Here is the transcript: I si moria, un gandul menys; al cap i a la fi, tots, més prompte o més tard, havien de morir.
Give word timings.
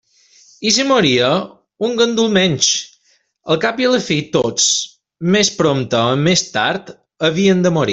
I 0.69 0.71
si 0.77 0.83
moria, 0.91 1.27
un 1.89 1.93
gandul 1.99 2.31
menys; 2.39 2.71
al 3.53 3.61
cap 3.67 3.83
i 3.85 3.89
a 3.89 3.93
la 3.97 4.01
fi, 4.09 4.19
tots, 4.37 4.69
més 5.37 5.55
prompte 5.61 6.03
o 6.15 6.19
més 6.29 6.49
tard, 6.59 6.95
havien 7.29 7.67
de 7.67 7.75
morir. 7.81 7.89